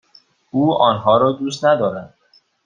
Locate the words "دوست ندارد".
1.31-2.17